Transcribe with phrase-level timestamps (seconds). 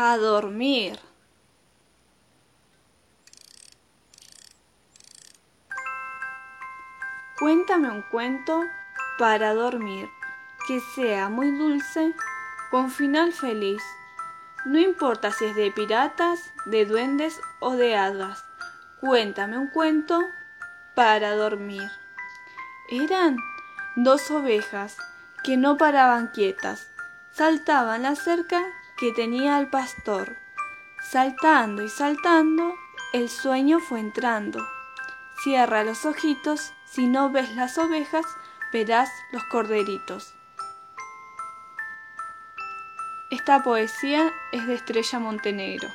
[0.00, 0.96] a dormir.
[7.36, 8.62] Cuéntame un cuento
[9.18, 10.08] para dormir,
[10.68, 12.14] que sea muy dulce,
[12.70, 13.82] con final feliz.
[14.64, 18.44] No importa si es de piratas, de duendes o de hadas.
[19.00, 20.22] Cuéntame un cuento
[20.94, 21.90] para dormir.
[22.88, 23.36] Eran
[23.96, 24.96] dos ovejas
[25.42, 26.86] que no paraban quietas.
[27.32, 28.62] Saltaban la cerca
[28.98, 30.36] que tenía el pastor.
[31.00, 32.74] Saltando y saltando,
[33.12, 34.60] el sueño fue entrando.
[35.42, 38.26] Cierra los ojitos, si no ves las ovejas,
[38.72, 40.34] verás los corderitos.
[43.30, 45.88] Esta poesía es de Estrella Montenegro.